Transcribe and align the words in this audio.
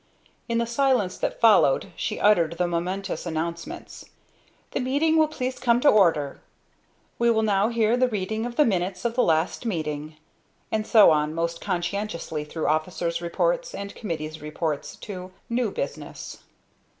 In 0.49 0.57
the 0.57 0.65
silence 0.65 1.15
that 1.19 1.39
followed 1.39 1.91
she 1.95 2.19
uttered 2.19 2.57
the 2.57 2.65
momentous 2.65 3.27
announcements: 3.27 4.05
"The 4.71 4.79
meeting 4.79 5.15
will 5.15 5.27
please 5.27 5.59
come 5.59 5.79
to 5.81 5.89
order," 5.89 6.41
"We 7.19 7.29
will 7.29 7.43
now 7.43 7.69
hear 7.69 7.95
the 7.95 8.07
reading 8.07 8.47
of 8.47 8.55
the 8.55 8.65
minutes 8.65 9.05
of 9.05 9.13
the 9.13 9.21
last 9.21 9.63
meeting," 9.63 10.15
and 10.71 10.87
so 10.87 11.11
on 11.11 11.35
most 11.35 11.61
conscientiously 11.61 12.45
through 12.45 12.65
officer's 12.65 13.21
reports 13.21 13.75
and 13.75 13.93
committees 13.93 14.41
reports 14.41 14.95
to 15.05 15.33
"new 15.51 15.69
business." 15.69 16.39